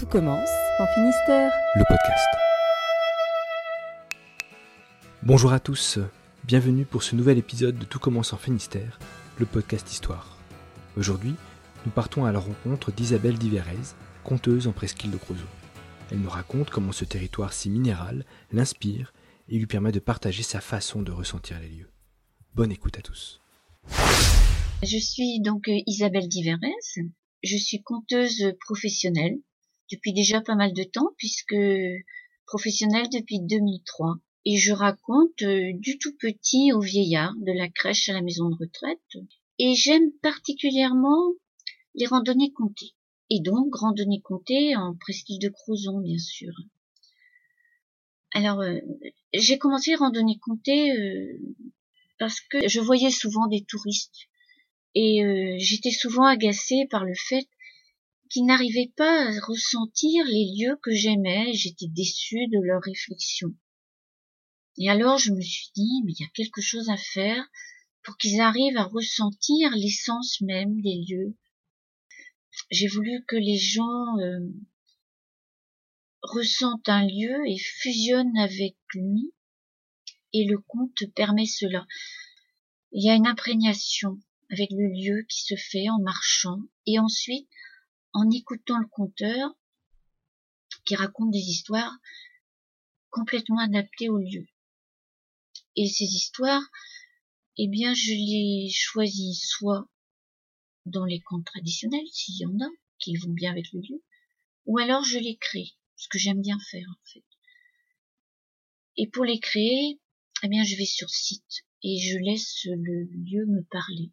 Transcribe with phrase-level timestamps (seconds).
[0.00, 1.52] Tout commence en Finistère.
[1.74, 2.26] le podcast.
[5.22, 5.98] Bonjour à tous,
[6.44, 8.98] bienvenue pour ce nouvel épisode de Tout commence en Finistère,
[9.36, 10.38] le podcast Histoire.
[10.96, 11.34] Aujourd'hui,
[11.84, 13.76] nous partons à la rencontre d'Isabelle Diverez,
[14.24, 15.44] conteuse en presqu'île de Crozon.
[16.10, 19.12] Elle nous raconte comment ce territoire si minéral l'inspire
[19.50, 21.90] et lui permet de partager sa façon de ressentir les lieux.
[22.54, 23.42] Bonne écoute à tous.
[24.82, 26.72] Je suis donc euh, Isabelle Diverez.
[27.42, 29.36] Je suis conteuse professionnelle
[29.90, 31.56] depuis déjà pas mal de temps puisque
[32.46, 34.16] professionnelle depuis 2003.
[34.44, 38.48] Et je raconte euh, du tout petit au vieillard, de la crèche à la maison
[38.48, 39.16] de retraite.
[39.58, 41.34] Et j'aime particulièrement
[41.94, 42.94] les randonnées comptées.
[43.28, 46.52] Et donc randonnées comptées en presqu'île de Crozon, bien sûr.
[48.32, 48.78] Alors, euh,
[49.34, 51.38] j'ai commencé randonnée comptée euh,
[52.18, 54.28] parce que je voyais souvent des touristes
[54.96, 55.22] et
[55.58, 57.46] j'étais souvent agacée par le fait
[58.30, 63.54] qu'ils n'arrivaient pas à ressentir les lieux que j'aimais, j'étais déçue de leurs réflexions.
[64.78, 67.44] Et alors je me suis dit, mais il y a quelque chose à faire
[68.04, 71.36] pour qu'ils arrivent à ressentir l'essence même des lieux.
[72.70, 74.38] J'ai voulu que les gens euh,
[76.22, 79.32] ressentent un lieu et fusionnent avec lui,
[80.32, 81.86] et le conte permet cela.
[82.92, 84.18] Il y a une imprégnation
[84.50, 87.48] avec le lieu qui se fait en marchant et ensuite
[88.12, 89.50] en écoutant le conteur
[90.84, 91.96] qui raconte des histoires
[93.10, 94.46] complètement adaptées au lieu.
[95.76, 96.62] Et ces histoires,
[97.56, 99.88] eh bien, je les choisis soit
[100.86, 104.02] dans les contes traditionnels, s'il y en a, qui vont bien avec le lieu,
[104.66, 107.24] ou alors je les crée, ce que j'aime bien faire, en fait.
[108.96, 110.00] Et pour les créer,
[110.42, 114.12] eh bien, je vais sur site et je laisse le lieu me parler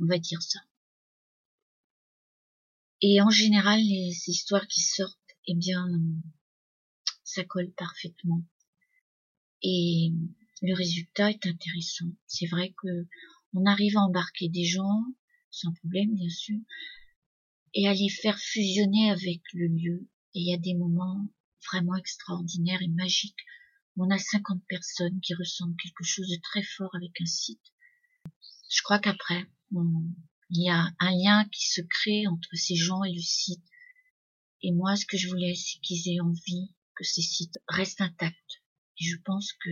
[0.00, 0.60] on va dire ça.
[3.02, 5.86] Et en général, les histoires qui sortent, eh bien,
[7.24, 8.42] ça colle parfaitement.
[9.62, 10.12] Et
[10.62, 12.10] le résultat est intéressant.
[12.26, 13.06] C'est vrai que
[13.54, 15.04] on arrive à embarquer des gens,
[15.50, 16.58] sans problème bien sûr,
[17.74, 20.08] et à les faire fusionner avec le lieu.
[20.34, 21.28] Et il y a des moments
[21.70, 23.44] vraiment extraordinaires et magiques.
[23.96, 27.72] On a 50 personnes qui ressentent quelque chose de très fort avec un site.
[28.70, 29.46] Je crois qu'après,
[30.50, 33.64] il y a un lien qui se crée entre ces gens et le site.
[34.62, 38.62] Et moi, ce que je voulais, c'est qu'ils aient envie que ces sites restent intacts.
[39.00, 39.70] Et je pense que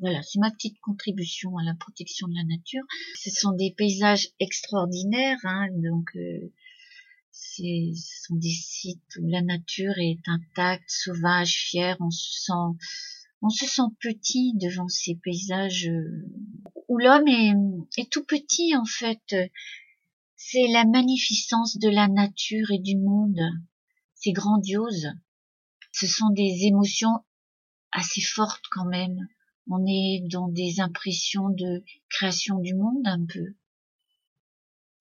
[0.00, 2.82] voilà, c'est ma petite contribution à la protection de la nature.
[3.14, 6.52] Ce sont des paysages extraordinaires, hein, donc euh,
[7.30, 7.62] ce
[7.94, 11.96] sont des sites où la nature est intacte, sauvage, fière.
[12.00, 12.86] On se sent,
[13.44, 16.26] on se sent petit devant ces paysages euh,
[16.88, 19.36] où l'homme est, tout petit en fait.
[20.34, 23.40] C'est la magnificence de la nature et du monde.
[24.14, 25.08] C'est grandiose.
[25.92, 27.22] Ce sont des émotions
[27.92, 29.28] assez fortes quand même.
[29.68, 33.54] On est dans des impressions de création du monde un peu.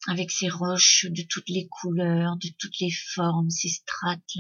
[0.08, 4.38] Avec ces roches de toutes les couleurs, de toutes les formes, ces strates,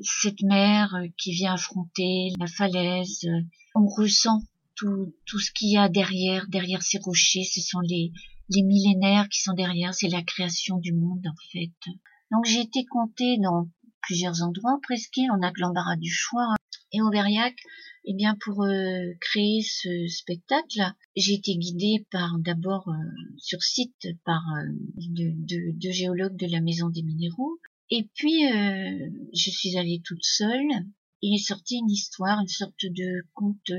[0.00, 3.26] cette mer qui vient affronter la falaise.
[3.74, 4.42] On ressent
[4.74, 8.12] tout, tout ce qu'il y a derrière, derrière ces rochers, ce sont les,
[8.48, 11.92] les millénaires qui sont derrière, c'est la création du monde en fait.
[12.30, 13.68] Donc j'ai été comptée dans
[14.00, 16.54] plusieurs endroits presque, on a que l'embarras du choix.
[16.92, 17.56] Et Auberiac,
[18.04, 20.82] eh bien pour euh, créer ce spectacle,
[21.16, 22.92] j'ai été guidée par d'abord euh,
[23.38, 24.66] sur site par euh,
[25.08, 25.32] deux,
[25.72, 27.58] de, géologues de la Maison des Minéraux,
[27.90, 30.84] et puis je suis allée toute seule
[31.24, 33.70] il est sorti une histoire, une sorte de conte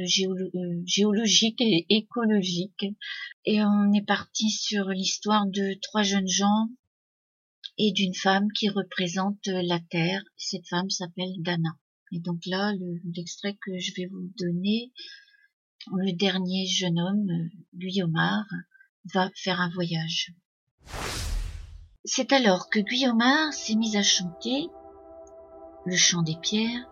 [0.85, 2.85] géologique et écologique.
[3.43, 6.69] Et on est parti sur l'histoire de trois jeunes gens
[7.77, 10.23] et d'une femme qui représente la Terre.
[10.37, 11.77] Cette femme s'appelle Dana.
[12.13, 12.71] Et donc là,
[13.15, 14.91] l'extrait que je vais vous donner,
[15.91, 18.45] le dernier jeune homme, Guillaumard,
[19.13, 20.33] va faire un voyage.
[22.05, 24.67] C'est alors que Guillaumard s'est mis à chanter
[25.85, 26.87] le chant des pierres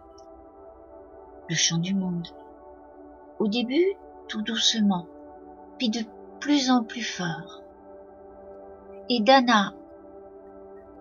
[1.51, 2.29] le chant du monde.
[3.38, 3.85] Au début,
[4.29, 5.06] tout doucement,
[5.77, 6.00] puis de
[6.39, 7.62] plus en plus fort.
[9.09, 9.74] Et Dana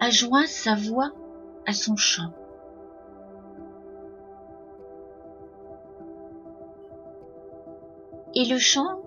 [0.00, 1.12] a joint sa voix
[1.66, 2.34] à son chant.
[8.40, 9.02] Et le chant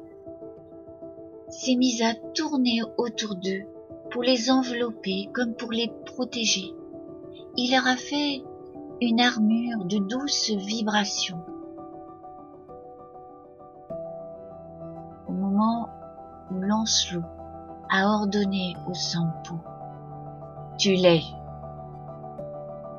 [1.50, 3.64] s'est mis à tourner autour d'eux
[4.12, 6.76] pour les envelopper comme pour les protéger.
[7.58, 8.44] Il leur a fait
[9.02, 11.44] une armure de douces vibrations.
[15.28, 15.90] Au moment
[16.52, 17.24] où Lancelot
[17.90, 19.56] a ordonné au Sampo
[20.78, 21.24] Tu l'es.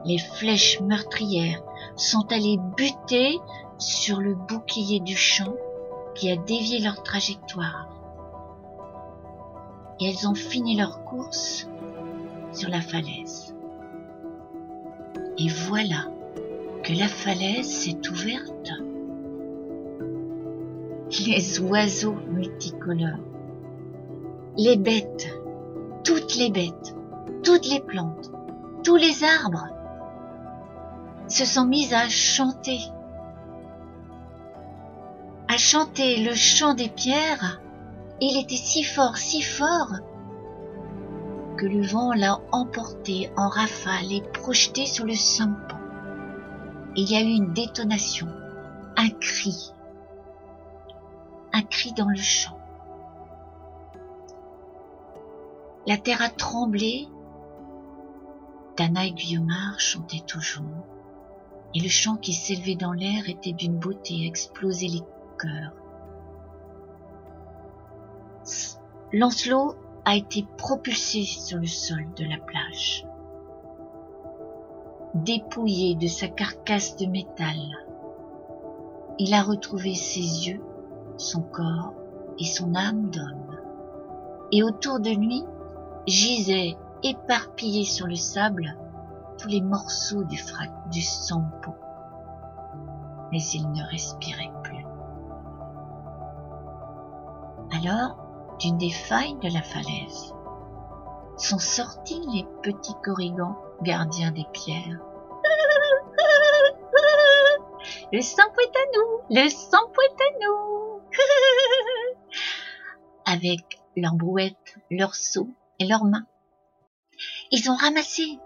[0.05, 1.63] les flèches meurtrières
[1.95, 3.39] sont allées buter
[3.79, 5.55] sur le bouclier du champ
[6.15, 7.89] qui a dévié leur trajectoire.
[10.01, 11.69] Et elles ont fini leur course
[12.53, 13.55] sur la falaise.
[15.39, 16.07] Et voilà
[16.83, 18.71] que la falaise s'est ouverte.
[21.27, 23.21] Les oiseaux multicolores,
[24.57, 25.29] les bêtes,
[26.03, 26.95] toutes les bêtes,
[27.43, 28.33] toutes les plantes,
[28.83, 29.69] tous les arbres
[31.29, 32.79] se sont mis à chanter.
[35.55, 37.61] À chanter le chant des pierres.
[38.21, 39.93] Il était si fort, si fort,
[41.57, 45.79] que le vent l'a emporté en rafale et projeté sur le sampan.
[46.97, 48.27] Il y a eu une détonation,
[48.97, 49.73] un cri,
[51.53, 52.59] un cri dans le champ.
[55.87, 57.07] La terre a tremblé.
[58.77, 60.85] Dana et Guillaumard chantaient toujours
[61.75, 65.03] et le chant qui s'élevait dans l'air était d'une beauté à exploser les
[69.13, 73.07] Lancelot a été propulsé sur le sol de la plage.
[75.15, 77.57] Dépouillé de sa carcasse de métal,
[79.19, 80.61] il a retrouvé ses yeux,
[81.17, 81.95] son corps
[82.39, 83.57] et son âme d'homme.
[84.51, 85.45] Et autour de lui
[86.07, 88.77] gisaient, éparpillés sur le sable,
[89.39, 91.75] tous les morceaux du, frac, du sampo.
[93.31, 94.51] Mais il ne respirait
[97.87, 98.17] Alors,
[98.61, 100.33] d'une des failles de la falaise,
[101.37, 105.01] sont sortis les petits corrigans gardiens des pierres.
[108.11, 111.01] Le sampo est à nous, le sampo est à nous.
[113.27, 116.27] Avec leurs brouettes, leurs seaux et leurs mains.
[117.51, 118.39] Ils ont ramassé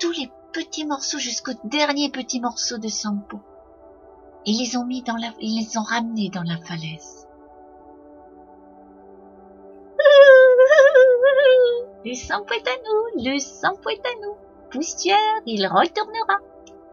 [0.00, 3.38] tous les petits morceaux jusqu'au dernier petit morceau de sampo.
[4.46, 7.28] Ils les ont mis dans ils les ont ramenés dans la falaise.
[12.04, 14.34] Le sampo est à nous, le sampo est à nous.
[14.70, 16.38] Poussière, il retournera.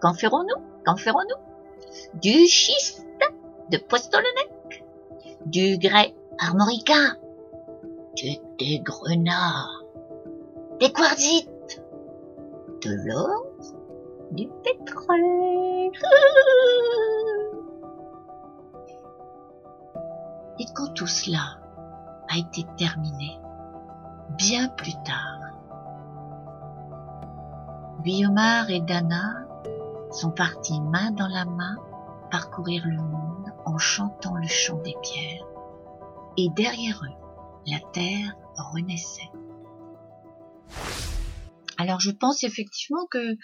[0.01, 2.19] Qu'en ferons-nous Qu'en ferons-nous?
[2.19, 3.05] Du schiste
[3.69, 4.83] de Postolonek,
[5.45, 7.15] du grès armoricain,
[8.15, 9.67] des grenats,
[10.79, 11.81] des quartzites,
[12.83, 13.45] de l'or,
[14.31, 15.91] du pétrole.
[20.59, 21.59] Et quand tout cela
[22.29, 23.39] a été terminé,
[24.37, 25.37] bien plus tard,
[28.03, 29.47] Guillaumard et Dana
[30.11, 31.75] sont partis main dans la main
[32.31, 35.45] parcourir le monde en chantant le chant des pierres.
[36.37, 37.17] Et derrière eux,
[37.65, 38.35] la terre
[38.73, 39.29] renaissait.
[41.77, 43.35] Alors je pense effectivement que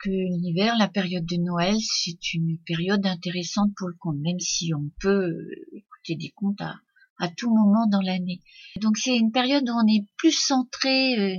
[0.00, 4.72] que l'hiver, la période de Noël, c'est une période intéressante pour le conte, même si
[4.72, 5.34] on peut
[5.72, 6.76] écouter des contes à,
[7.18, 8.40] à tout moment dans l'année.
[8.80, 11.36] Donc c'est une période où on est plus centré euh,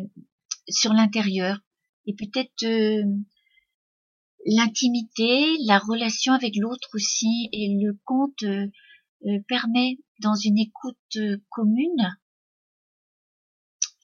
[0.67, 1.59] sur l'intérieur
[2.05, 3.03] et peut-être euh,
[4.45, 8.67] l'intimité, la relation avec l'autre aussi, et le conte euh,
[9.47, 11.17] permet dans une écoute
[11.49, 12.17] commune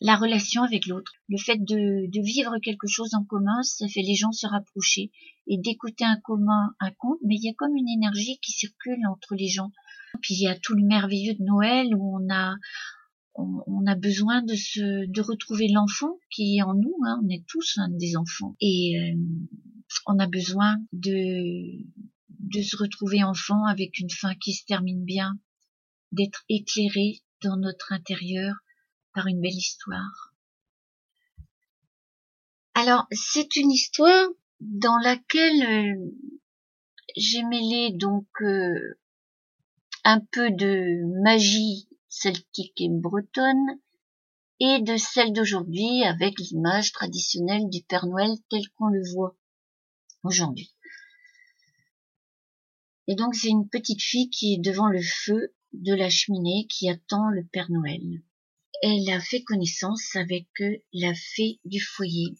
[0.01, 1.13] la relation avec l'autre.
[1.29, 5.11] Le fait de, de, vivre quelque chose en commun, ça fait les gens se rapprocher
[5.47, 8.99] et d'écouter un commun, un conte, mais il y a comme une énergie qui circule
[9.09, 9.71] entre les gens.
[10.21, 12.55] Puis il y a tout le merveilleux de Noël où on a
[13.37, 16.95] on, a besoin de se de retrouver l'enfant qui est en nous.
[17.05, 17.19] Hein.
[17.23, 19.17] on est tous des enfants et euh,
[20.05, 21.83] on a besoin de
[22.29, 25.37] de se retrouver enfant avec une fin qui se termine bien,
[26.11, 28.55] d'être éclairé dans notre intérieur
[29.15, 30.33] par une belle histoire.
[32.75, 34.27] Alors, c'est une histoire
[34.59, 36.13] dans laquelle euh,
[37.15, 38.99] j'ai mêlé donc euh,
[40.03, 43.79] un peu de magie celtique et bretonne
[44.59, 49.37] et de celle d'aujourd'hui avec l'image traditionnelle du Père Noël tel qu'on le voit
[50.23, 50.75] aujourd'hui.
[53.07, 56.89] Et donc c'est une petite fille qui est devant le feu de la cheminée qui
[56.89, 58.21] attend le Père Noël
[58.87, 60.45] elle a fait connaissance avec
[60.93, 62.35] la fée du foyer.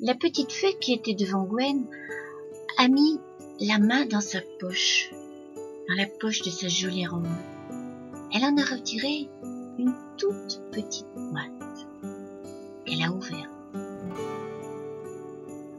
[0.00, 1.86] La petite fée qui était devant Gwen
[2.78, 3.20] a mis
[3.60, 5.10] la main dans sa poche,
[5.88, 7.28] dans la poche de sa jolie robe.
[8.32, 9.28] Elle en a retiré
[9.78, 11.86] une toute petite boîte
[12.84, 13.52] qu'elle a ouverte.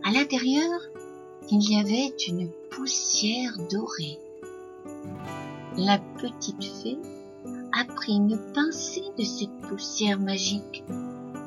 [0.06, 0.80] À l'intérieur,
[1.51, 4.18] il y avait une poussière dorée.
[5.75, 6.98] La petite fée
[7.88, 10.84] a pris une pincée de cette poussière magique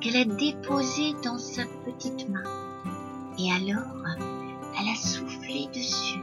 [0.01, 2.45] qu'elle a déposée dans sa petite main.
[3.39, 6.21] Et alors, elle a soufflé dessus.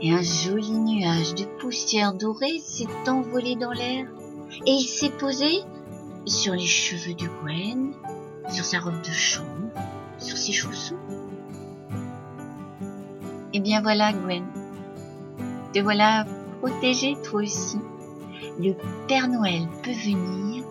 [0.00, 4.06] Et un joli nuage de poussière dorée s'est envolé dans l'air
[4.66, 5.62] et il s'est posé
[6.26, 7.92] sur les cheveux de Gwen,
[8.50, 9.70] sur sa robe de chambre,
[10.18, 10.96] sur ses chaussons.
[13.54, 14.61] Et bien voilà, Gwen.
[15.72, 16.26] Te voilà
[16.60, 17.78] protégée toi aussi.
[18.60, 18.74] Le
[19.08, 20.64] Père Noël peut venir,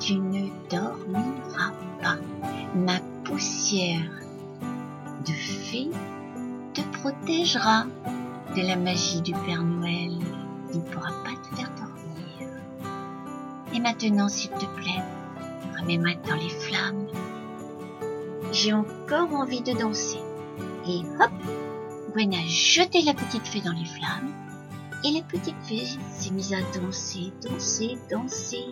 [0.00, 1.72] tu ne dormiras
[2.02, 2.16] pas.
[2.74, 4.10] Ma poussière
[5.24, 5.88] de fée
[6.74, 7.84] te protégera
[8.56, 10.18] de la magie du Père Noël.
[10.72, 12.52] Il ne pourra pas te faire dormir.
[13.72, 15.04] Et maintenant, s'il te plaît,
[15.80, 17.06] remets-moi dans les flammes.
[18.50, 20.18] J'ai encore envie de danser.
[20.88, 21.30] Et hop,
[22.12, 24.32] Gwen a jeté la petite fée dans les flammes.
[25.04, 28.64] Et la petite fée s'est mise à danser, danser, danser.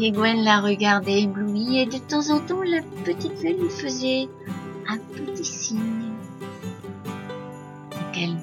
[0.00, 4.28] Et Gwen la regardait éblouie et de temps en temps la petite fée lui faisait
[4.88, 6.06] un petit signe.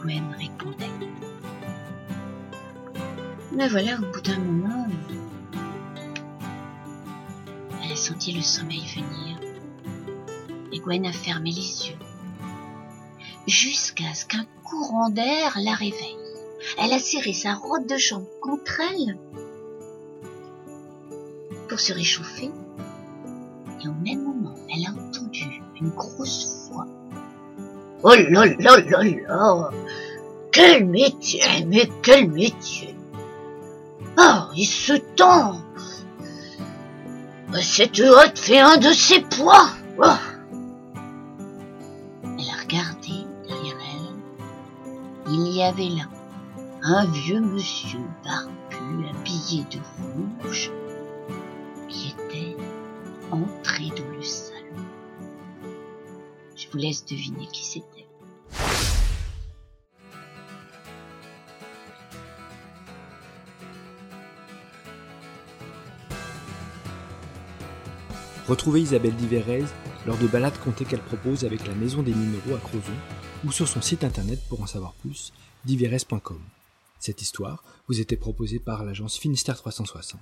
[0.03, 0.85] Gwen répondait.
[3.53, 4.87] Mais voilà, au bout d'un moment,
[7.83, 9.39] elle a senti le sommeil venir.
[10.71, 11.97] Et Gwen a fermé les yeux.
[13.47, 16.22] Jusqu'à ce qu'un courant d'air la réveille.
[16.77, 19.17] Elle a serré sa robe de chambre contre elle
[21.69, 22.51] pour se réchauffer.
[23.83, 26.87] Et au même moment, elle a entendu une grosse voix
[28.03, 29.69] Oh là là là là
[30.51, 32.95] Quel métier, mais quel métier
[34.17, 35.57] Oh, il se tend
[37.61, 40.17] Cette hotte fait un de ses poids oh.
[42.23, 45.31] Elle a regardé derrière elle.
[45.31, 46.03] Il y avait là
[46.85, 49.79] un vieux monsieur barbu habillé de
[50.43, 50.69] rouge
[51.87, 52.57] qui était
[53.31, 54.85] entré dans le salon.
[56.57, 58.05] Je vous laisse deviner qui c'était.
[68.49, 69.63] Retrouvez Isabelle Divérez
[70.05, 72.91] lors de balades comptées qu'elle propose avec la Maison des Numéros à Crozon
[73.45, 75.31] ou sur son site internet pour en savoir plus,
[75.63, 76.41] diverez.com.
[77.05, 80.21] Cette histoire vous était proposée par l'agence Finistère 360.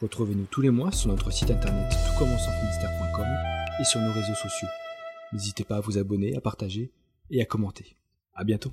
[0.00, 3.26] Retrouvez-nous tous les mois sur notre site internet toutcommenceenfinistère.com
[3.80, 4.68] et sur nos réseaux sociaux.
[5.32, 6.92] N'hésitez pas à vous abonner, à partager
[7.28, 7.96] et à commenter.
[8.34, 8.72] À bientôt.